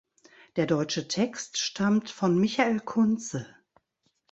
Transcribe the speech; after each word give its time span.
Der 0.55 0.65
deutsche 0.65 1.07
Text 1.07 1.59
stammt 1.59 2.09
von 2.09 2.35
Michael 2.39 2.79
Kunze. 2.79 3.45